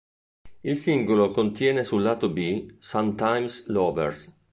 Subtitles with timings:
[0.63, 4.35] Il singolo contiene sul lato B "Sometimes Lovers".